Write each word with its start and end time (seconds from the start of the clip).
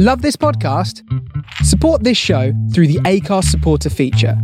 Love 0.00 0.22
this 0.22 0.36
podcast? 0.36 1.02
Support 1.64 2.04
this 2.04 2.16
show 2.16 2.52
through 2.72 2.86
the 2.86 3.00
Acast 3.00 3.46
supporter 3.46 3.90
feature. 3.90 4.40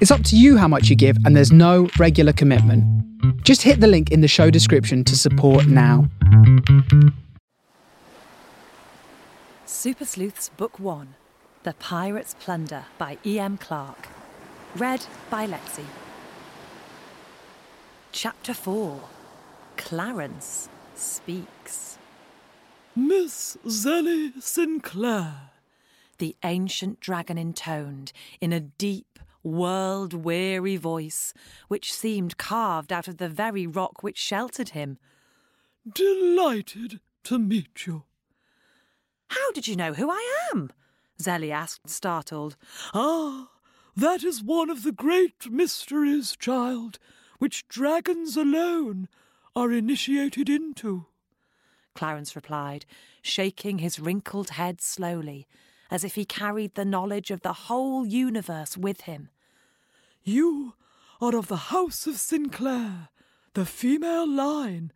It's 0.00 0.10
up 0.10 0.24
to 0.24 0.38
you 0.38 0.56
how 0.56 0.68
much 0.68 0.88
you 0.88 0.96
give, 0.96 1.18
and 1.26 1.36
there's 1.36 1.52
no 1.52 1.90
regular 1.98 2.32
commitment. 2.32 2.82
Just 3.44 3.60
hit 3.60 3.80
the 3.80 3.86
link 3.86 4.10
in 4.10 4.22
the 4.22 4.26
show 4.26 4.48
description 4.48 5.04
to 5.04 5.18
support 5.18 5.66
now. 5.66 6.08
Super 9.66 10.06
Sleuths 10.06 10.48
Book 10.56 10.80
1 10.80 11.14
The 11.64 11.74
Pirate's 11.74 12.34
Plunder 12.40 12.86
by 12.96 13.18
E.M. 13.26 13.58
Clark. 13.58 14.08
Read 14.74 15.04
by 15.28 15.46
Lexi. 15.46 15.84
Chapter 18.12 18.54
4 18.54 18.98
Clarence 19.76 20.70
Speaks. 20.94 21.98
Miss 22.96 23.56
Zelly 23.66 24.42
Sinclair, 24.42 25.52
the 26.18 26.36
ancient 26.42 26.98
dragon 26.98 27.38
intoned 27.38 28.12
in 28.40 28.52
a 28.52 28.58
deep, 28.60 29.20
world 29.44 30.12
weary 30.12 30.76
voice 30.76 31.32
which 31.68 31.94
seemed 31.94 32.36
carved 32.36 32.92
out 32.92 33.06
of 33.06 33.18
the 33.18 33.28
very 33.28 33.66
rock 33.66 34.02
which 34.02 34.18
sheltered 34.18 34.70
him. 34.70 34.98
Delighted 35.90 37.00
to 37.24 37.38
meet 37.38 37.86
you. 37.86 38.04
How 39.28 39.52
did 39.52 39.68
you 39.68 39.76
know 39.76 39.92
who 39.92 40.10
I 40.10 40.48
am? 40.52 40.70
Zelly 41.22 41.50
asked, 41.52 41.88
startled. 41.88 42.56
Ah, 42.92 43.50
that 43.96 44.24
is 44.24 44.42
one 44.42 44.68
of 44.68 44.82
the 44.82 44.92
great 44.92 45.48
mysteries, 45.48 46.36
child, 46.36 46.98
which 47.38 47.68
dragons 47.68 48.36
alone 48.36 49.08
are 49.54 49.70
initiated 49.70 50.48
into. 50.48 51.06
Clarence 51.94 52.36
replied, 52.36 52.86
shaking 53.22 53.78
his 53.78 54.00
wrinkled 54.00 54.50
head 54.50 54.80
slowly, 54.80 55.46
as 55.90 56.04
if 56.04 56.14
he 56.14 56.24
carried 56.24 56.74
the 56.74 56.84
knowledge 56.84 57.30
of 57.30 57.42
the 57.42 57.52
whole 57.52 58.06
universe 58.06 58.76
with 58.76 59.02
him. 59.02 59.28
You 60.22 60.74
are 61.20 61.34
of 61.34 61.48
the 61.48 61.56
House 61.56 62.06
of 62.06 62.16
Sinclair, 62.16 63.08
the 63.54 63.66
female 63.66 64.28
line, 64.28 64.92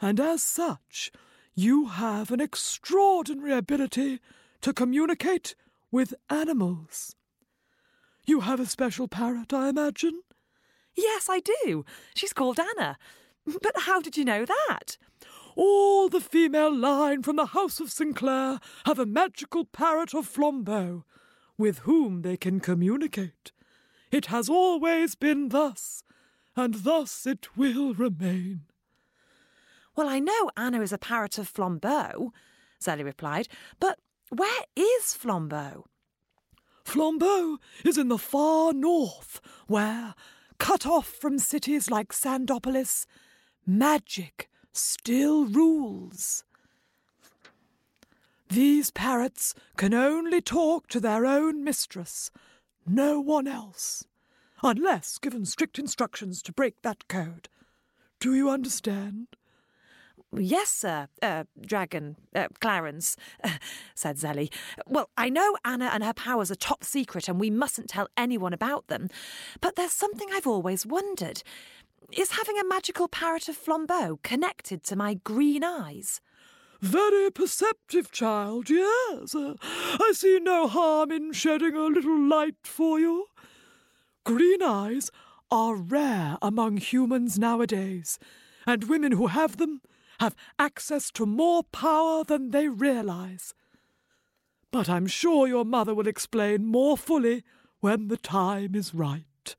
and 0.00 0.18
as 0.18 0.42
such, 0.42 1.12
you 1.54 1.86
have 1.86 2.30
an 2.30 2.40
extraordinary 2.40 3.52
ability 3.52 4.20
to 4.62 4.72
communicate 4.72 5.54
with 5.90 6.14
animals. 6.30 7.14
You 8.24 8.40
have 8.40 8.60
a 8.60 8.66
special 8.66 9.08
parrot, 9.08 9.52
I 9.52 9.68
imagine? 9.68 10.22
Yes, 10.94 11.28
I 11.28 11.40
do. 11.40 11.84
She's 12.14 12.32
called 12.32 12.58
Anna. 12.58 12.96
But 13.46 13.72
how 13.76 14.00
did 14.00 14.16
you 14.16 14.24
know 14.24 14.44
that? 14.44 14.96
All 15.54 16.08
the 16.08 16.20
female 16.20 16.74
line 16.74 17.22
from 17.22 17.36
the 17.36 17.46
House 17.46 17.78
of 17.80 17.90
Sinclair 17.90 18.58
have 18.86 18.98
a 18.98 19.06
magical 19.06 19.64
parrot 19.64 20.14
of 20.14 20.26
Flambeau, 20.26 21.04
with 21.58 21.80
whom 21.80 22.22
they 22.22 22.36
can 22.36 22.60
communicate. 22.60 23.52
It 24.10 24.26
has 24.26 24.48
always 24.48 25.14
been 25.14 25.50
thus, 25.50 26.04
and 26.56 26.74
thus 26.84 27.26
it 27.26 27.56
will 27.56 27.94
remain. 27.94 28.62
Well, 29.94 30.08
I 30.08 30.20
know 30.20 30.50
Anna 30.56 30.80
is 30.80 30.92
a 30.92 30.98
parrot 30.98 31.36
of 31.38 31.52
Flambeau, 31.52 32.30
Zelly 32.82 33.04
replied, 33.04 33.48
but 33.78 33.98
where 34.30 34.64
is 34.74 35.14
Flambeau? 35.14 35.84
Flambeau 36.84 37.58
is 37.84 37.98
in 37.98 38.08
the 38.08 38.18
far 38.18 38.72
north, 38.72 39.40
where, 39.66 40.14
cut 40.58 40.86
off 40.86 41.06
from 41.06 41.38
cities 41.38 41.90
like 41.90 42.12
Sandopolis, 42.12 43.06
magic 43.66 44.48
still 44.72 45.44
rules. 45.46 46.44
These 48.48 48.90
parrots 48.90 49.54
can 49.76 49.94
only 49.94 50.42
talk 50.42 50.86
to 50.88 51.00
their 51.00 51.24
own 51.24 51.64
mistress, 51.64 52.30
no 52.86 53.18
one 53.18 53.46
else, 53.48 54.04
unless 54.62 55.18
given 55.18 55.46
strict 55.46 55.78
instructions 55.78 56.42
to 56.42 56.52
break 56.52 56.74
that 56.82 57.08
code. 57.08 57.48
Do 58.20 58.34
you 58.34 58.50
understand? 58.50 59.28
Yes, 60.34 60.70
sir, 60.70 61.08
uh, 61.20 61.44
Dragon, 61.60 62.16
uh, 62.34 62.48
Clarence, 62.60 63.16
said 63.94 64.16
Zelly. 64.16 64.50
Well, 64.86 65.10
I 65.16 65.28
know 65.28 65.56
Anna 65.62 65.90
and 65.92 66.02
her 66.02 66.14
powers 66.14 66.50
are 66.50 66.54
top 66.54 66.84
secret 66.84 67.28
and 67.28 67.38
we 67.38 67.50
mustn't 67.50 67.90
tell 67.90 68.08
anyone 68.16 68.54
about 68.54 68.86
them, 68.88 69.08
but 69.60 69.76
there's 69.76 69.92
something 69.92 70.28
I've 70.32 70.46
always 70.46 70.86
wondered. 70.86 71.42
Is 72.10 72.32
having 72.32 72.58
a 72.58 72.64
magical 72.64 73.08
parrot 73.08 73.48
of 73.48 73.56
flambeau 73.56 74.18
connected 74.22 74.82
to 74.84 74.96
my 74.96 75.14
green 75.14 75.62
eyes? 75.62 76.20
Very 76.80 77.30
perceptive 77.30 78.10
child, 78.10 78.68
yes. 78.68 79.34
Uh, 79.34 79.54
I 79.62 80.12
see 80.14 80.40
no 80.40 80.66
harm 80.66 81.12
in 81.12 81.32
shedding 81.32 81.76
a 81.76 81.84
little 81.84 82.18
light 82.18 82.56
for 82.64 82.98
you. 82.98 83.26
Green 84.24 84.62
eyes 84.62 85.10
are 85.50 85.76
rare 85.76 86.38
among 86.42 86.78
humans 86.78 87.38
nowadays, 87.38 88.18
and 88.66 88.84
women 88.84 89.12
who 89.12 89.28
have 89.28 89.58
them 89.58 89.80
have 90.18 90.34
access 90.58 91.10
to 91.12 91.24
more 91.24 91.62
power 91.62 92.24
than 92.24 92.50
they 92.50 92.68
realize. 92.68 93.54
But 94.70 94.88
I'm 94.88 95.06
sure 95.06 95.46
your 95.46 95.64
mother 95.64 95.94
will 95.94 96.08
explain 96.08 96.66
more 96.66 96.96
fully 96.96 97.44
when 97.80 98.08
the 98.08 98.16
time 98.16 98.74
is 98.74 98.94
right. 98.94 99.54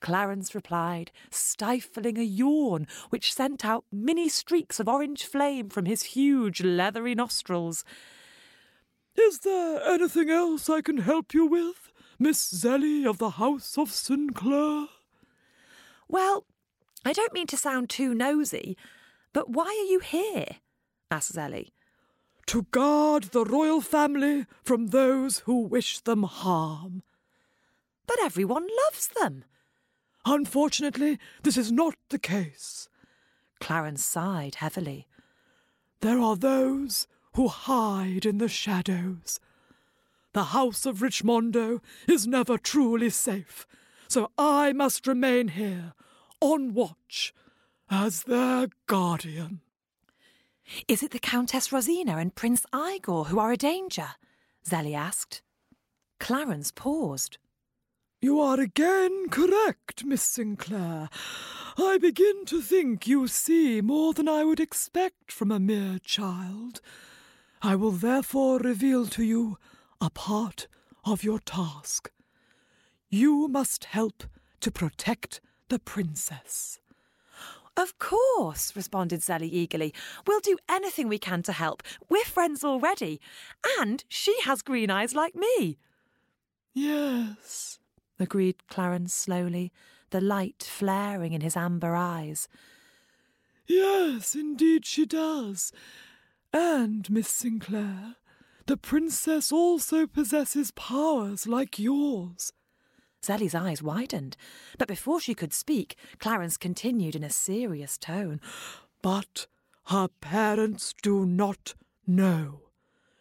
Clarence 0.00 0.54
replied, 0.54 1.12
stifling 1.30 2.18
a 2.18 2.22
yawn 2.22 2.86
which 3.10 3.32
sent 3.34 3.64
out 3.64 3.84
many 3.92 4.28
streaks 4.28 4.80
of 4.80 4.88
orange 4.88 5.24
flame 5.24 5.68
from 5.68 5.84
his 5.84 6.02
huge 6.02 6.62
leathery 6.62 7.14
nostrils. 7.14 7.84
Is 9.18 9.40
there 9.40 9.82
anything 9.84 10.30
else 10.30 10.70
I 10.70 10.80
can 10.80 10.98
help 10.98 11.34
you 11.34 11.46
with, 11.46 11.92
Miss 12.18 12.52
Zelly 12.52 13.06
of 13.06 13.18
the 13.18 13.30
House 13.30 13.76
of 13.76 13.90
Sinclair? 13.90 14.86
Well, 16.08 16.44
I 17.04 17.12
don't 17.12 17.32
mean 17.32 17.46
to 17.48 17.56
sound 17.56 17.90
too 17.90 18.14
nosy, 18.14 18.76
but 19.32 19.50
why 19.50 19.64
are 19.64 19.90
you 19.90 20.00
here? 20.00 20.46
asked 21.10 21.34
Zelly. 21.34 21.70
To 22.46 22.66
guard 22.70 23.24
the 23.24 23.44
royal 23.44 23.80
family 23.80 24.46
from 24.62 24.88
those 24.88 25.40
who 25.40 25.60
wish 25.60 26.00
them 26.00 26.24
harm. 26.24 27.02
But 28.06 28.18
everyone 28.22 28.66
loves 28.86 29.08
them, 29.08 29.44
Unfortunately, 30.24 31.18
this 31.42 31.56
is 31.56 31.72
not 31.72 31.94
the 32.08 32.18
case. 32.18 32.88
Clarence 33.60 34.04
sighed 34.04 34.56
heavily. 34.56 35.06
There 36.00 36.20
are 36.20 36.36
those 36.36 37.06
who 37.34 37.48
hide 37.48 38.26
in 38.26 38.38
the 38.38 38.48
shadows. 38.48 39.40
The 40.32 40.44
House 40.44 40.86
of 40.86 40.98
Richmondo 40.98 41.80
is 42.06 42.26
never 42.26 42.56
truly 42.56 43.10
safe, 43.10 43.66
so 44.08 44.30
I 44.38 44.72
must 44.72 45.06
remain 45.06 45.48
here, 45.48 45.94
on 46.40 46.72
watch, 46.74 47.34
as 47.90 48.24
their 48.24 48.68
guardian. 48.86 49.60
Is 50.86 51.02
it 51.02 51.10
the 51.10 51.18
Countess 51.18 51.72
Rosina 51.72 52.16
and 52.16 52.34
Prince 52.34 52.64
Igor 52.74 53.26
who 53.26 53.38
are 53.38 53.52
a 53.52 53.56
danger? 53.56 54.10
Zelly 54.64 54.94
asked. 54.94 55.42
Clarence 56.18 56.70
paused. 56.70 57.38
You 58.22 58.38
are 58.38 58.60
again 58.60 59.30
correct, 59.30 60.04
Miss 60.04 60.20
Sinclair. 60.20 61.08
I 61.78 61.96
begin 61.96 62.44
to 62.46 62.60
think 62.60 63.06
you 63.06 63.26
see 63.26 63.80
more 63.80 64.12
than 64.12 64.28
I 64.28 64.44
would 64.44 64.60
expect 64.60 65.32
from 65.32 65.50
a 65.50 65.58
mere 65.58 65.98
child. 65.98 66.82
I 67.62 67.76
will 67.76 67.92
therefore 67.92 68.58
reveal 68.58 69.06
to 69.06 69.22
you 69.22 69.56
a 70.02 70.10
part 70.10 70.68
of 71.02 71.24
your 71.24 71.38
task. 71.38 72.10
You 73.08 73.48
must 73.48 73.84
help 73.84 74.24
to 74.60 74.70
protect 74.70 75.40
the 75.70 75.78
princess. 75.78 76.78
Of 77.74 77.98
course, 77.98 78.76
responded 78.76 79.20
Zelly 79.20 79.50
eagerly. 79.50 79.94
We'll 80.26 80.40
do 80.40 80.58
anything 80.68 81.08
we 81.08 81.18
can 81.18 81.42
to 81.44 81.52
help. 81.52 81.82
We're 82.10 82.24
friends 82.24 82.64
already. 82.64 83.18
And 83.78 84.04
she 84.08 84.38
has 84.42 84.60
green 84.60 84.90
eyes 84.90 85.14
like 85.14 85.34
me. 85.34 85.78
Yes, 86.74 87.78
agreed 88.20 88.66
Clarence 88.68 89.14
slowly, 89.14 89.72
the 90.10 90.20
light 90.20 90.62
flaring 90.62 91.32
in 91.32 91.40
his 91.40 91.56
amber 91.56 91.94
eyes. 91.94 92.48
Yes, 93.66 94.34
indeed 94.34 94.84
she 94.84 95.06
does. 95.06 95.72
And, 96.52 97.08
Miss 97.08 97.28
Sinclair, 97.28 98.16
the 98.66 98.76
princess 98.76 99.52
also 99.52 100.06
possesses 100.06 100.72
powers 100.72 101.46
like 101.46 101.78
yours. 101.78 102.52
Sally's 103.22 103.54
eyes 103.54 103.82
widened, 103.82 104.36
but 104.78 104.88
before 104.88 105.20
she 105.20 105.34
could 105.34 105.52
speak, 105.52 105.96
Clarence 106.18 106.56
continued 106.56 107.14
in 107.14 107.22
a 107.22 107.30
serious 107.30 107.98
tone. 107.98 108.40
But 109.02 109.46
her 109.86 110.08
parents 110.20 110.94
do 111.02 111.26
not 111.26 111.74
know. 112.06 112.62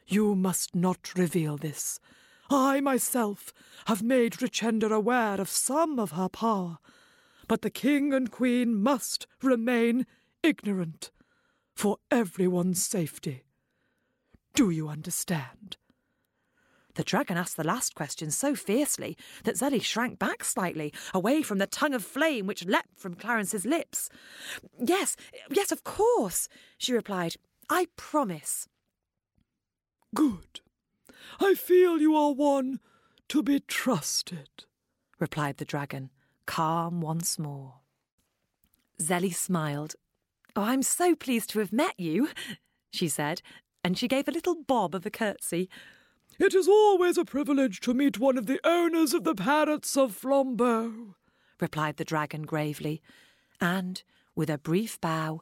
You 0.08 0.36
must 0.36 0.76
not 0.76 1.14
reveal 1.16 1.58
this. 1.58 2.00
I 2.50 2.82
myself 2.82 3.54
have 3.86 4.02
made 4.02 4.34
Richenda 4.34 4.92
aware 4.92 5.40
of 5.40 5.50
some 5.50 6.00
of 6.00 6.12
her 6.12 6.30
power, 6.30 6.80
but 7.48 7.62
the 7.62 7.70
king 7.70 8.14
and 8.14 8.32
queen 8.32 8.76
must 8.76 9.28
remain 9.42 10.08
ignorant 10.42 11.12
for 11.76 11.98
everyone's 12.10 12.82
safety. 12.84 13.44
Do 14.56 14.70
you 14.70 14.90
understand? 14.90 15.78
The 16.96 17.04
dragon 17.04 17.38
asked 17.38 17.56
the 17.56 17.64
last 17.64 17.96
question 17.96 18.32
so 18.32 18.56
fiercely 18.56 19.16
that 19.44 19.56
Zelly 19.56 19.82
shrank 19.82 20.20
back 20.20 20.44
slightly, 20.44 20.92
away 21.14 21.44
from 21.44 21.60
the 21.60 21.68
tongue 21.68 21.94
of 21.94 22.04
flame 22.04 22.48
which 22.48 22.66
leapt 22.66 23.00
from 23.00 23.14
Clarence's 23.14 23.66
lips. 23.66 24.10
Yes, 24.78 25.16
yes, 25.50 25.72
of 25.72 25.84
course, 25.84 26.50
she 26.78 26.94
replied. 26.94 27.36
I 27.70 27.88
promise. 27.96 28.68
Good. 30.14 30.62
I 31.40 31.54
feel 31.54 32.00
you 32.00 32.16
are 32.16 32.34
one 32.34 32.80
to 33.30 33.44
be 33.44 33.60
trusted, 33.60 34.66
replied 35.20 35.58
the 35.58 35.66
dragon, 35.66 36.10
calm 36.46 37.02
once 37.02 37.38
more. 37.38 37.76
Zelly 39.02 39.34
smiled. 39.34 39.96
Oh, 40.56 40.64
I'm 40.64 40.84
so 40.84 41.16
pleased 41.16 41.52
to 41.52 41.60
have 41.60 41.72
met 41.72 42.00
you, 42.00 42.30
she 42.92 43.08
said, 43.08 43.42
and 43.84 43.98
she 43.98 44.08
gave 44.08 44.28
a 44.28 44.32
little 44.32 44.56
bob 44.56 44.96
of 44.96 45.06
a 45.06 45.10
curtsy. 45.10 45.70
It 46.40 46.54
is 46.54 46.68
always 46.68 47.18
a 47.18 47.26
privilege 47.26 47.80
to 47.82 47.94
meet 47.94 48.20
one 48.20 48.38
of 48.38 48.46
the 48.46 48.60
owners 48.64 49.14
of 49.14 49.24
the 49.24 49.36
parrots 49.36 49.96
of 49.96 50.16
Flambeau, 50.16 51.16
replied 51.60 51.98
the 51.98 52.06
dragon 52.06 52.44
gravely, 52.44 53.02
and, 53.62 54.02
with 54.36 54.50
a 54.50 54.58
brief 54.58 55.00
bow, 55.00 55.42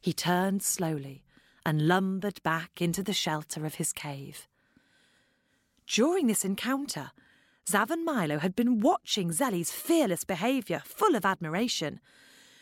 he 0.00 0.12
turned 0.12 0.62
slowly 0.62 1.24
and 1.64 1.88
lumbered 1.88 2.42
back 2.42 2.82
into 2.82 3.02
the 3.02 3.14
shelter 3.14 3.64
of 3.64 3.76
his 3.76 3.92
cave. 3.92 4.46
During 5.86 6.26
this 6.26 6.44
encounter, 6.44 7.10
Zav 7.66 7.90
and 7.90 8.04
Milo 8.04 8.38
had 8.38 8.56
been 8.56 8.80
watching 8.80 9.30
Zelly's 9.30 9.72
fearless 9.72 10.24
behaviour, 10.24 10.82
full 10.84 11.14
of 11.14 11.24
admiration. 11.24 12.00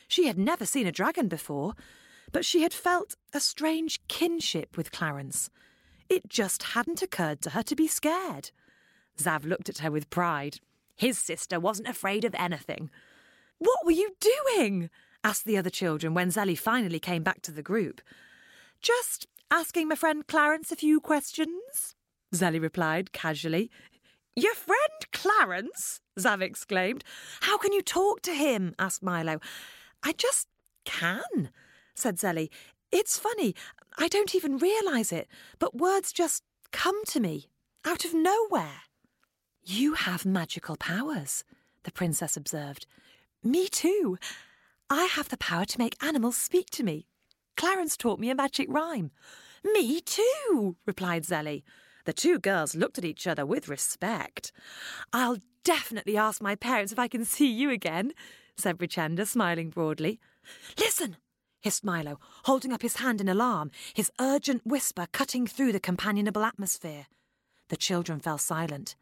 She 0.09 0.27
had 0.27 0.39
never 0.39 0.67
seen 0.67 0.87
a 0.87 0.93
dragon 0.93 1.29
before, 1.29 1.75
but 2.31 2.45
she 2.45 2.63
had 2.63 2.73
felt 2.73 3.17
a 3.33 3.41
strange 3.41 4.01
kinship 4.09 4.77
with 4.77 4.93
Clarence. 4.93 5.51
It 6.09 6.29
just 6.29 6.63
hadn't 6.75 7.03
occurred 7.03 7.41
to 7.43 7.51
her 7.51 7.63
to 7.63 7.77
be 7.77 7.89
scared. 7.89 8.51
Zav 9.19 9.45
looked 9.45 9.69
at 9.69 9.79
her 9.79 9.91
with 9.91 10.11
pride. 10.11 10.59
His 10.97 11.19
sister 11.19 11.59
wasn't 11.59 11.89
afraid 11.89 12.25
of 12.25 12.35
anything. 12.35 12.91
What 13.59 13.85
were 13.85 13.93
you 13.93 14.17
doing? 14.21 14.91
asked 15.25 15.45
the 15.45 15.57
other 15.57 15.71
children 15.71 16.15
when 16.15 16.31
Zelly 16.31 16.59
finally 16.59 16.99
came 16.99 17.23
back 17.23 17.43
to 17.43 17.53
the 17.53 17.63
group. 17.63 18.01
Just 18.81 19.27
asking 19.51 19.89
my 19.89 19.95
friend 19.95 20.27
Clarence 20.27 20.73
a 20.73 20.77
few 20.77 21.01
questions, 21.01 21.95
Zelly 22.35 22.61
replied 22.61 23.13
casually. 23.13 23.71
Your 24.35 24.55
friend 24.55 24.79
Clarence? 25.13 26.01
Zav 26.19 26.41
exclaimed. 26.43 27.05
How 27.43 27.59
can 27.59 27.73
you 27.73 27.83
talk 27.83 28.23
to 28.23 28.33
him? 28.33 28.75
asked 28.79 29.03
Milo. 29.03 29.39
I 30.03 30.13
just 30.13 30.49
can, 30.85 31.51
said 31.95 32.17
Zelly. 32.17 32.49
It's 32.91 33.19
funny, 33.19 33.55
I 33.99 34.09
don't 34.09 34.35
even 34.35 34.59
realise 34.59 35.13
it, 35.13 35.29
but 35.59 35.77
words 35.77 36.13
just 36.13 36.43
come 36.73 37.05
to 37.07 37.21
me, 37.21 37.49
out 37.85 38.05
of 38.05 38.15
nowhere. 38.15 38.83
You 39.63 39.95
have 39.95 40.27
magical 40.27 40.77
powers, 40.77 41.45
the 41.85 41.93
princess 41.93 42.37
observed. 42.37 42.87
Me 43.45 43.69
too. 43.69 44.19
I 44.91 45.05
have 45.05 45.29
the 45.29 45.37
power 45.37 45.65
to 45.65 45.79
make 45.79 46.03
animals 46.03 46.37
speak 46.37 46.69
to 46.71 46.83
me. 46.83 47.07
Clarence 47.57 47.97
taught 47.97 48.19
me 48.19 48.31
a 48.31 48.35
magic 48.35 48.67
rhyme. 48.71 49.11
Me 49.65 50.01
too, 50.01 50.77
replied 50.87 51.23
Zelly. 51.23 51.63
The 52.05 52.13
two 52.13 52.39
girls 52.39 52.75
looked 52.75 52.99
at 52.99 53.05
each 53.05 53.27
other 53.27 53.47
with 53.47 53.69
respect. 53.69 54.53
I'll 55.13 55.39
definitely 55.65 56.17
ask 56.17 56.43
my 56.43 56.55
parents 56.55 56.93
if 56.93 56.99
I 56.99 57.09
can 57.09 57.25
see 57.25 57.51
you 57.51 57.71
again, 57.71 58.13
said 58.57 58.79
Richenda, 58.79 59.27
smiling 59.27 59.71
broadly. 59.71 60.21
Listen, 60.79 61.17
hissed 61.61 61.85
Milo, 61.85 62.19
holding 62.45 62.73
up 62.73 62.83
his 62.83 62.97
hand 62.97 63.21
in 63.21 63.29
alarm, 63.29 63.71
his 63.95 64.11
urgent 64.21 64.67
whisper 64.67 65.07
cutting 65.13 65.47
through 65.47 65.73
the 65.73 65.81
companionable 65.81 66.45
atmosphere. 66.45 67.07
The 67.69 67.77
children 67.77 68.21
fell 68.21 68.39
silent, 68.39 68.97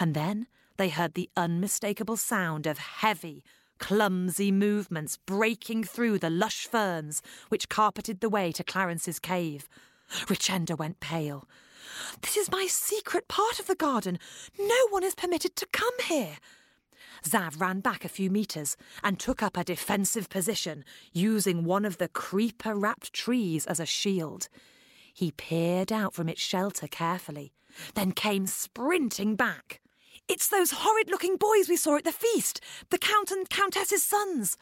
and 0.00 0.14
then 0.14 0.46
they 0.78 0.88
heard 0.88 1.14
the 1.14 1.30
unmistakable 1.36 2.16
sound 2.16 2.66
of 2.66 2.78
heavy, 2.78 3.44
clumsy 3.78 4.50
movements 4.50 5.18
breaking 5.18 5.84
through 5.84 6.18
the 6.18 6.30
lush 6.30 6.66
ferns 6.66 7.22
which 7.48 7.68
carpeted 7.68 8.20
the 8.20 8.28
way 8.28 8.50
to 8.52 8.64
Clarence's 8.64 9.18
cave. 9.18 9.68
Richenda 10.26 10.76
went 10.76 11.00
pale. 11.00 11.46
This 12.22 12.36
is 12.36 12.50
my 12.50 12.66
secret 12.68 13.28
part 13.28 13.58
of 13.60 13.66
the 13.66 13.74
garden. 13.74 14.18
No 14.58 14.88
one 14.90 15.04
is 15.04 15.14
permitted 15.14 15.56
to 15.56 15.66
come 15.72 15.98
here. 16.06 16.36
Zav 17.24 17.60
ran 17.60 17.80
back 17.80 18.04
a 18.04 18.08
few 18.08 18.30
metres 18.30 18.76
and 19.02 19.18
took 19.18 19.42
up 19.42 19.56
a 19.56 19.64
defensive 19.64 20.28
position, 20.28 20.84
using 21.12 21.64
one 21.64 21.84
of 21.84 21.98
the 21.98 22.08
creeper 22.08 22.74
wrapped 22.74 23.12
trees 23.12 23.66
as 23.66 23.80
a 23.80 23.86
shield. 23.86 24.48
He 25.12 25.32
peered 25.32 25.92
out 25.92 26.14
from 26.14 26.28
its 26.28 26.40
shelter 26.40 26.86
carefully, 26.86 27.52
then 27.94 28.12
came 28.12 28.46
sprinting 28.46 29.34
back. 29.34 29.80
It's 30.28 30.48
those 30.48 30.72
horrid 30.72 31.10
looking 31.10 31.36
boys 31.36 31.68
we 31.68 31.76
saw 31.76 31.96
at 31.96 32.04
the 32.04 32.12
feast, 32.12 32.60
the 32.90 32.98
Count 32.98 33.30
and 33.30 33.48
Countess's 33.48 34.04
sons. 34.04 34.56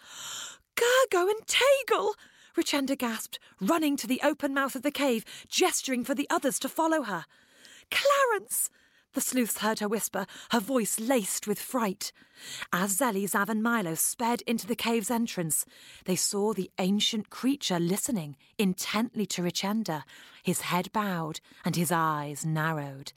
Gergo 0.77 1.29
and 1.29 1.47
Tegel! 1.47 2.15
Richenda 2.57 2.97
gasped, 2.97 3.39
running 3.61 3.97
to 3.97 4.07
the 4.07 4.21
open 4.23 4.55
mouth 4.55 4.75
of 4.75 4.83
the 4.83 4.91
cave, 4.91 5.25
gesturing 5.49 6.05
for 6.05 6.15
the 6.15 6.29
others 6.31 6.59
to 6.61 6.69
follow 6.69 7.03
her. 7.03 7.27
Clarence! 7.91 8.71
The 9.13 9.21
sleuths 9.21 9.59
heard 9.59 9.79
her 9.79 9.89
whisper, 9.89 10.27
her 10.51 10.61
voice 10.61 11.01
laced 11.01 11.47
with 11.47 11.59
fright. 11.59 12.13
As 12.73 12.99
Zelly, 12.99 13.25
Zav, 13.25 13.49
and 13.49 13.63
Milo 13.63 13.95
sped 13.95 14.43
into 14.43 14.67
the 14.67 14.77
cave's 14.77 15.11
entrance, 15.11 15.65
they 16.05 16.17
saw 16.17 16.53
the 16.53 16.71
ancient 16.79 17.31
creature 17.31 17.81
listening 17.81 18.37
intently 18.59 19.25
to 19.27 19.43
Richenda, 19.43 20.05
his 20.43 20.63
head 20.63 20.93
bowed 20.93 21.41
and 21.65 21.77
his 21.77 21.91
eyes 21.91 22.45
narrowed. 22.45 23.13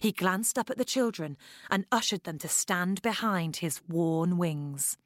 He 0.00 0.10
glanced 0.10 0.58
up 0.58 0.68
at 0.68 0.78
the 0.78 0.84
children 0.84 1.36
and 1.70 1.86
ushered 1.92 2.24
them 2.24 2.38
to 2.38 2.48
stand 2.48 3.00
behind 3.02 3.58
his 3.58 3.80
worn 3.88 4.38
wings. 4.38 4.98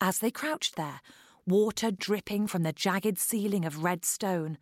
As 0.00 0.18
they 0.18 0.32
crouched 0.32 0.74
there, 0.74 1.00
water 1.46 1.90
dripping 1.90 2.46
from 2.46 2.62
the 2.62 2.72
jagged 2.72 3.18
ceiling 3.18 3.64
of 3.64 3.84
red 3.84 4.04
stone, 4.04 4.58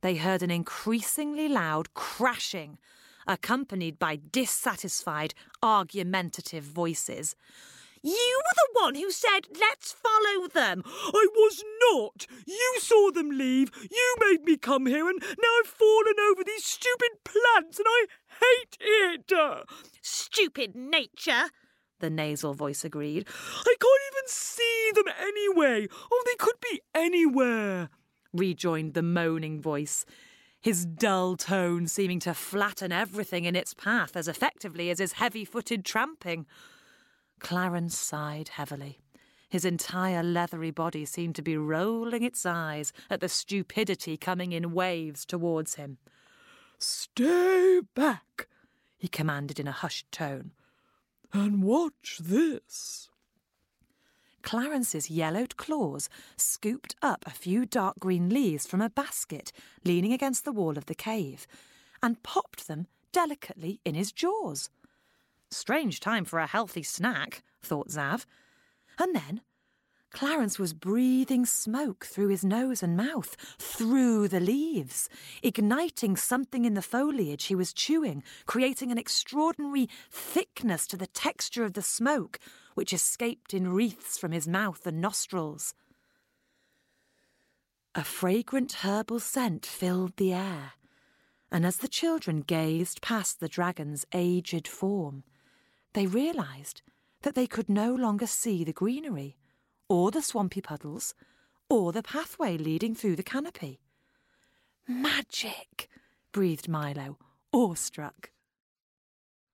they 0.00 0.16
heard 0.16 0.42
an 0.42 0.50
increasingly 0.50 1.48
loud 1.48 1.94
crashing 1.94 2.78
accompanied 3.26 3.98
by 3.98 4.18
dissatisfied, 4.32 5.34
argumentative 5.62 6.64
voices. 6.64 7.36
You 8.02 8.40
were 8.44 8.54
the 8.56 8.80
one 8.82 8.94
who 8.96 9.12
said, 9.12 9.46
let's 9.60 9.92
follow 9.92 10.48
them. 10.48 10.82
I 10.86 11.28
was 11.32 11.64
not. 11.92 12.26
You 12.46 12.74
saw 12.80 13.12
them 13.12 13.30
leave. 13.30 13.70
You 13.90 14.16
made 14.18 14.42
me 14.42 14.56
come 14.56 14.86
here, 14.86 15.08
and 15.08 15.20
now 15.20 15.48
I've 15.60 15.68
fallen 15.68 16.14
over 16.30 16.42
these 16.42 16.64
stupid 16.64 17.22
plants, 17.24 17.78
and 17.78 17.86
I 17.88 18.06
hate 18.40 18.76
it. 18.80 19.32
Stupid 20.00 20.74
nature, 20.74 21.50
the 22.02 22.10
nasal 22.10 22.52
voice 22.52 22.84
agreed. 22.84 23.26
I 23.26 23.74
can't 23.80 24.02
even 24.12 24.28
see 24.28 24.90
them 24.94 25.06
anyway. 25.18 25.88
Oh, 26.12 26.22
they 26.26 26.36
could 26.36 26.60
be 26.60 26.82
anywhere, 26.94 27.88
rejoined 28.34 28.92
the 28.92 29.02
moaning 29.02 29.62
voice 29.62 30.04
his 30.62 30.86
dull 30.86 31.36
tone 31.36 31.88
seeming 31.88 32.20
to 32.20 32.32
flatten 32.32 32.92
everything 32.92 33.44
in 33.44 33.56
its 33.56 33.74
path 33.74 34.16
as 34.16 34.28
effectively 34.28 34.90
as 34.90 35.00
his 35.00 35.14
heavy 35.14 35.44
footed 35.44 35.84
tramping. 35.84 36.46
Clarence 37.40 37.98
sighed 37.98 38.48
heavily. 38.48 39.00
His 39.48 39.64
entire 39.64 40.22
leathery 40.22 40.70
body 40.70 41.04
seemed 41.04 41.34
to 41.34 41.42
be 41.42 41.56
rolling 41.56 42.22
its 42.22 42.46
eyes 42.46 42.92
at 43.10 43.20
the 43.20 43.28
stupidity 43.28 44.16
coming 44.16 44.52
in 44.52 44.72
waves 44.72 45.26
towards 45.26 45.74
him. 45.74 45.98
Stay 46.78 47.80
back, 47.94 48.46
he 48.96 49.08
commanded 49.08 49.58
in 49.58 49.66
a 49.66 49.72
hushed 49.72 50.10
tone. 50.12 50.52
And 51.32 51.62
watch 51.62 52.18
this. 52.20 53.08
Clarence's 54.42 55.08
yellowed 55.08 55.56
claws 55.56 56.08
scooped 56.36 56.96
up 57.00 57.24
a 57.26 57.30
few 57.30 57.64
dark 57.64 57.98
green 58.00 58.28
leaves 58.28 58.66
from 58.66 58.80
a 58.80 58.90
basket 58.90 59.52
leaning 59.84 60.12
against 60.12 60.44
the 60.44 60.52
wall 60.52 60.76
of 60.76 60.86
the 60.86 60.94
cave 60.94 61.46
and 62.02 62.22
popped 62.22 62.66
them 62.66 62.86
delicately 63.12 63.80
in 63.84 63.94
his 63.94 64.12
jaws. 64.12 64.68
Strange 65.50 66.00
time 66.00 66.24
for 66.24 66.38
a 66.38 66.46
healthy 66.46 66.82
snack, 66.82 67.42
thought 67.62 67.88
Zav. 67.88 68.26
And 68.98 69.14
then 69.14 69.42
Clarence 70.12 70.58
was 70.58 70.74
breathing 70.74 71.46
smoke 71.46 72.04
through 72.04 72.28
his 72.28 72.44
nose 72.44 72.82
and 72.82 72.96
mouth, 72.96 73.34
through 73.58 74.28
the 74.28 74.40
leaves, 74.40 75.08
igniting 75.42 76.16
something 76.16 76.66
in 76.66 76.74
the 76.74 76.82
foliage 76.82 77.44
he 77.44 77.54
was 77.54 77.72
chewing, 77.72 78.22
creating 78.44 78.92
an 78.92 78.98
extraordinary 78.98 79.88
thickness 80.10 80.86
to 80.86 80.98
the 80.98 81.06
texture 81.06 81.64
of 81.64 81.72
the 81.72 81.82
smoke, 81.82 82.38
which 82.74 82.92
escaped 82.92 83.54
in 83.54 83.72
wreaths 83.72 84.18
from 84.18 84.32
his 84.32 84.46
mouth 84.46 84.86
and 84.86 85.00
nostrils. 85.00 85.74
A 87.94 88.04
fragrant 88.04 88.72
herbal 88.84 89.20
scent 89.20 89.64
filled 89.64 90.16
the 90.16 90.34
air, 90.34 90.72
and 91.50 91.64
as 91.64 91.78
the 91.78 91.88
children 91.88 92.42
gazed 92.42 93.00
past 93.00 93.40
the 93.40 93.48
dragon's 93.48 94.04
aged 94.12 94.68
form, 94.68 95.24
they 95.94 96.06
realized 96.06 96.82
that 97.22 97.34
they 97.34 97.46
could 97.46 97.68
no 97.68 97.94
longer 97.94 98.26
see 98.26 98.62
the 98.62 98.72
greenery 98.72 99.36
or 99.92 100.10
the 100.10 100.22
swampy 100.22 100.62
puddles, 100.62 101.14
or 101.68 101.92
the 101.92 102.02
pathway 102.02 102.56
leading 102.56 102.94
through 102.94 103.14
the 103.14 103.22
canopy. 103.22 103.78
Magic, 104.88 105.86
breathed 106.32 106.66
Milo, 106.66 107.18
awestruck. 107.52 108.30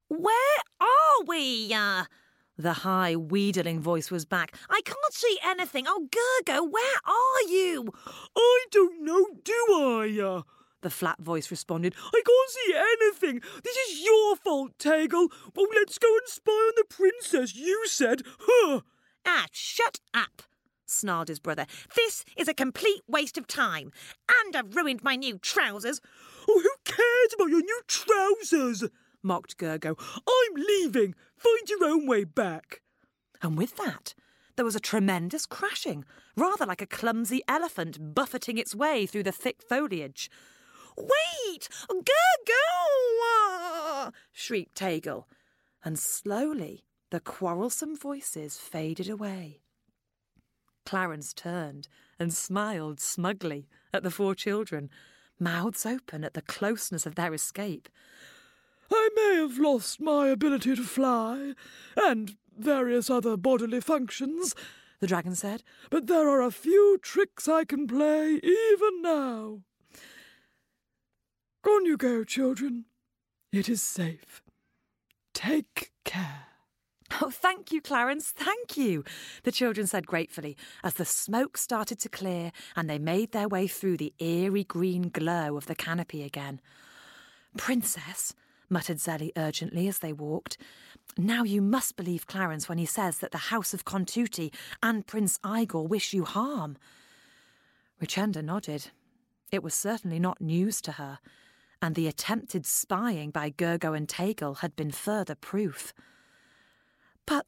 Where 0.06 0.58
are 0.80 1.24
we? 1.26 1.74
Uh, 1.74 2.04
the 2.56 2.72
high, 2.72 3.16
wheedling 3.16 3.80
voice 3.80 4.12
was 4.12 4.24
back. 4.24 4.54
I 4.70 4.80
can't 4.84 5.12
see 5.12 5.40
anything. 5.44 5.86
Oh, 5.88 6.06
Gergo, 6.08 6.70
where 6.70 7.00
are 7.04 7.50
you? 7.50 7.92
I 8.36 8.64
don't 8.70 9.02
know, 9.04 9.26
do 9.42 9.66
I? 9.70 10.20
Uh, 10.24 10.42
the 10.82 10.90
flat 10.90 11.18
voice 11.20 11.50
responded. 11.50 11.96
I 12.14 12.22
can't 12.24 12.50
see 12.50 12.74
anything. 12.76 13.42
This 13.64 13.76
is 13.76 14.04
your 14.04 14.36
fault, 14.36 14.78
Tegel. 14.78 15.32
Well, 15.56 15.66
let's 15.74 15.98
go 15.98 16.06
and 16.16 16.28
spy 16.28 16.52
on 16.52 16.74
the 16.76 16.84
princess, 16.88 17.56
you 17.56 17.88
said. 17.88 18.22
Huh. 18.38 18.82
Ah, 19.30 19.44
shut 19.52 20.00
up, 20.14 20.42
snarled 20.86 21.28
his 21.28 21.38
brother. 21.38 21.66
This 21.94 22.24
is 22.34 22.48
a 22.48 22.54
complete 22.54 23.02
waste 23.06 23.36
of 23.36 23.46
time. 23.46 23.92
And 24.40 24.56
I've 24.56 24.74
ruined 24.74 25.04
my 25.04 25.16
new 25.16 25.36
trousers. 25.36 26.00
Oh, 26.48 26.62
who 26.62 26.70
cares 26.86 27.34
about 27.34 27.50
your 27.50 27.60
new 27.60 27.82
trousers? 27.86 28.84
mocked 29.22 29.58
Gergo. 29.58 29.96
I'm 29.98 30.54
leaving. 30.54 31.14
Find 31.36 31.68
your 31.68 31.84
own 31.84 32.06
way 32.06 32.24
back. 32.24 32.80
And 33.42 33.58
with 33.58 33.76
that, 33.76 34.14
there 34.56 34.64
was 34.64 34.74
a 34.74 34.80
tremendous 34.80 35.44
crashing, 35.44 36.06
rather 36.34 36.64
like 36.64 36.80
a 36.80 36.86
clumsy 36.86 37.42
elephant 37.46 38.14
buffeting 38.14 38.56
its 38.56 38.74
way 38.74 39.04
through 39.04 39.24
the 39.24 39.30
thick 39.30 39.60
foliage. 39.62 40.30
Wait! 40.96 41.68
Gergo! 41.90 42.52
shrieked 44.32 44.74
Tegel. 44.74 45.28
And 45.84 45.98
slowly 45.98 46.87
the 47.10 47.20
quarrelsome 47.20 47.96
voices 47.96 48.56
faded 48.58 49.08
away. 49.08 49.60
Clarence 50.84 51.32
turned 51.32 51.88
and 52.18 52.32
smiled 52.32 53.00
smugly 53.00 53.68
at 53.92 54.02
the 54.02 54.10
four 54.10 54.34
children, 54.34 54.90
mouths 55.38 55.86
open 55.86 56.24
at 56.24 56.34
the 56.34 56.42
closeness 56.42 57.06
of 57.06 57.14
their 57.14 57.34
escape. 57.34 57.88
I 58.90 59.08
may 59.14 59.36
have 59.36 59.58
lost 59.58 60.00
my 60.00 60.28
ability 60.28 60.76
to 60.76 60.82
fly, 60.82 61.54
and 61.96 62.36
various 62.56 63.10
other 63.10 63.36
bodily 63.36 63.80
functions, 63.80 64.54
the 65.00 65.06
dragon 65.06 65.34
said, 65.34 65.62
but 65.90 66.06
there 66.06 66.28
are 66.28 66.42
a 66.42 66.50
few 66.50 66.98
tricks 67.02 67.48
I 67.48 67.64
can 67.64 67.86
play 67.86 68.40
even 68.42 69.02
now. 69.02 69.60
On 71.66 71.84
you 71.84 71.96
go, 71.98 72.24
children. 72.24 72.86
It 73.52 73.68
is 73.68 73.82
safe. 73.82 74.42
Take 75.34 75.92
care. 76.04 76.47
Oh, 77.20 77.30
thank 77.30 77.72
you, 77.72 77.80
Clarence, 77.80 78.30
thank 78.30 78.76
you, 78.76 79.02
the 79.42 79.52
children 79.52 79.86
said 79.86 80.06
gratefully 80.06 80.56
as 80.84 80.94
the 80.94 81.04
smoke 81.04 81.56
started 81.56 81.98
to 82.00 82.08
clear 82.08 82.52
and 82.76 82.88
they 82.88 82.98
made 82.98 83.32
their 83.32 83.48
way 83.48 83.66
through 83.66 83.96
the 83.96 84.12
eerie 84.18 84.64
green 84.64 85.08
glow 85.08 85.56
of 85.56 85.66
the 85.66 85.74
canopy 85.74 86.22
again. 86.22 86.60
Princess, 87.56 88.34
muttered 88.70 88.98
Zelly 88.98 89.32
urgently 89.36 89.88
as 89.88 89.98
they 89.98 90.12
walked, 90.12 90.58
now 91.16 91.42
you 91.42 91.60
must 91.60 91.96
believe 91.96 92.26
Clarence 92.26 92.68
when 92.68 92.78
he 92.78 92.86
says 92.86 93.18
that 93.18 93.32
the 93.32 93.38
House 93.38 93.74
of 93.74 93.84
Contuti 93.84 94.52
and 94.82 95.06
Prince 95.06 95.40
Igor 95.44 95.86
wish 95.86 96.12
you 96.12 96.24
harm. 96.24 96.76
Richenda 98.00 98.44
nodded. 98.44 98.90
It 99.50 99.62
was 99.62 99.74
certainly 99.74 100.20
not 100.20 100.40
news 100.40 100.80
to 100.82 100.92
her, 100.92 101.18
and 101.80 101.94
the 101.94 102.06
attempted 102.06 102.66
spying 102.66 103.30
by 103.30 103.50
Gergo 103.50 103.96
and 103.96 104.08
Tegel 104.08 104.56
had 104.56 104.76
been 104.76 104.90
further 104.90 105.34
proof. 105.34 105.92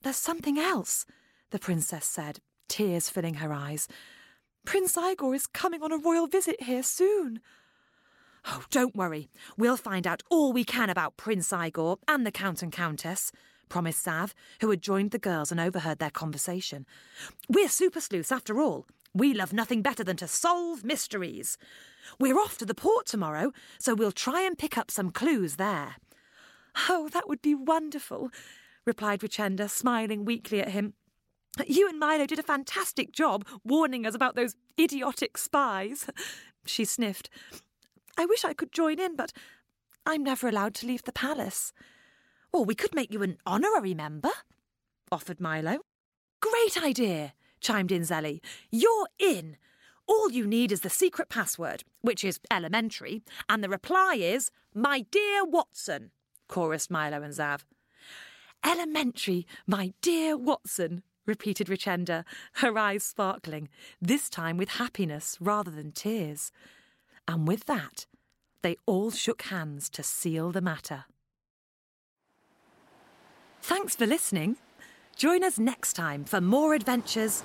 There's 0.02 0.16
something 0.16 0.58
else, 0.58 1.04
the 1.50 1.58
princess 1.58 2.06
said, 2.06 2.40
tears 2.68 3.10
filling 3.10 3.34
her 3.34 3.52
eyes. 3.52 3.86
Prince 4.64 4.96
Igor 4.96 5.34
is 5.34 5.46
coming 5.46 5.82
on 5.82 5.92
a 5.92 5.98
royal 5.98 6.26
visit 6.26 6.62
here 6.62 6.82
soon. 6.82 7.40
Oh, 8.46 8.64
don't 8.70 8.96
worry. 8.96 9.28
We'll 9.58 9.76
find 9.76 10.06
out 10.06 10.22
all 10.30 10.52
we 10.52 10.64
can 10.64 10.88
about 10.88 11.16
Prince 11.16 11.52
Igor 11.52 11.98
and 12.08 12.26
the 12.26 12.30
Count 12.30 12.62
and 12.62 12.72
Countess, 12.72 13.32
promised 13.68 14.04
Zav, 14.06 14.32
who 14.60 14.70
had 14.70 14.82
joined 14.82 15.10
the 15.10 15.18
girls 15.18 15.50
and 15.50 15.60
overheard 15.60 15.98
their 15.98 16.10
conversation. 16.10 16.86
We're 17.48 17.68
super 17.68 18.00
sleuths, 18.00 18.32
after 18.32 18.60
all. 18.60 18.86
We 19.12 19.34
love 19.34 19.52
nothing 19.52 19.82
better 19.82 20.04
than 20.04 20.16
to 20.18 20.28
solve 20.28 20.84
mysteries. 20.84 21.58
We're 22.18 22.38
off 22.38 22.56
to 22.58 22.64
the 22.64 22.74
port 22.74 23.06
tomorrow, 23.06 23.52
so 23.78 23.94
we'll 23.94 24.12
try 24.12 24.42
and 24.42 24.56
pick 24.56 24.78
up 24.78 24.90
some 24.90 25.10
clues 25.10 25.56
there. 25.56 25.96
Oh, 26.88 27.08
that 27.12 27.28
would 27.28 27.42
be 27.42 27.54
wonderful, 27.54 28.30
replied 28.86 29.20
Richenda, 29.20 29.68
smiling 29.68 30.24
weakly 30.24 30.60
at 30.60 30.70
him. 30.70 30.94
You 31.66 31.88
and 31.88 31.98
Milo 31.98 32.26
did 32.26 32.38
a 32.38 32.44
fantastic 32.44 33.12
job 33.12 33.46
warning 33.64 34.06
us 34.06 34.14
about 34.14 34.36
those 34.36 34.54
idiotic 34.78 35.36
spies. 35.38 36.08
She 36.66 36.84
sniffed. 36.84 37.30
I 38.18 38.26
wish 38.26 38.44
I 38.44 38.52
could 38.52 38.70
join 38.70 39.00
in, 39.00 39.16
but 39.16 39.32
I'm 40.04 40.22
never 40.22 40.46
allowed 40.46 40.74
to 40.74 40.86
leave 40.86 41.02
the 41.04 41.10
palace. 41.10 41.72
Or 42.52 42.66
we 42.66 42.74
could 42.74 42.94
make 42.94 43.10
you 43.10 43.22
an 43.22 43.38
honorary 43.46 43.94
member, 43.94 44.30
offered 45.10 45.40
Milo. 45.40 45.78
Great 46.40 46.82
idea, 46.82 47.32
chimed 47.60 47.92
in 47.92 48.02
Zelly. 48.02 48.40
You're 48.70 49.08
in. 49.18 49.56
All 50.06 50.30
you 50.30 50.46
need 50.46 50.70
is 50.70 50.80
the 50.80 50.90
secret 50.90 51.28
password, 51.28 51.84
which 52.02 52.24
is 52.24 52.40
elementary, 52.50 53.22
and 53.48 53.64
the 53.64 53.68
reply 53.68 54.16
is, 54.18 54.50
My 54.74 55.06
dear 55.10 55.44
Watson, 55.44 56.10
chorused 56.48 56.90
Milo 56.90 57.22
and 57.22 57.32
Zav. 57.32 57.60
Elementary, 58.64 59.46
my 59.66 59.92
dear 60.02 60.36
Watson, 60.36 61.02
repeated 61.26 61.68
Richenda, 61.68 62.24
her 62.54 62.76
eyes 62.76 63.04
sparkling, 63.04 63.68
this 64.00 64.28
time 64.28 64.56
with 64.56 64.70
happiness 64.70 65.36
rather 65.40 65.70
than 65.70 65.92
tears. 65.92 66.52
And 67.26 67.46
with 67.46 67.66
that, 67.66 68.06
they 68.62 68.76
all 68.86 69.10
shook 69.10 69.42
hands 69.42 69.88
to 69.90 70.02
seal 70.02 70.50
the 70.50 70.60
matter. 70.60 71.04
Thanks 73.62 73.94
for 73.94 74.06
listening. 74.06 74.56
Join 75.16 75.44
us 75.44 75.58
next 75.58 75.92
time 75.94 76.24
for 76.24 76.40
more 76.40 76.74
adventures 76.74 77.42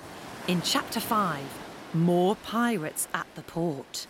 in 0.48 0.62
Chapter 0.62 1.00
5 1.00 1.42
More 1.94 2.36
Pirates 2.36 3.08
at 3.14 3.26
the 3.34 3.42
Port. 3.42 4.06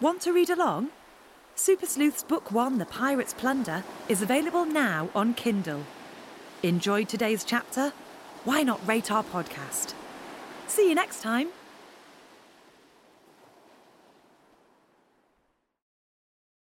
Want 0.00 0.20
to 0.22 0.32
read 0.32 0.50
along? 0.50 0.90
Super 1.54 1.86
Sleuth's 1.86 2.22
Book 2.22 2.50
1 2.50 2.78
The 2.78 2.86
Pirate's 2.86 3.34
Plunder 3.34 3.84
is 4.08 4.22
available 4.22 4.64
now 4.64 5.10
on 5.14 5.34
Kindle. 5.34 5.84
Enjoyed 6.62 7.08
today's 7.08 7.44
chapter? 7.44 7.92
Why 8.44 8.62
not 8.62 8.86
rate 8.88 9.12
our 9.12 9.22
podcast? 9.22 9.92
See 10.66 10.88
you 10.88 10.94
next 10.94 11.20
time. 11.20 11.48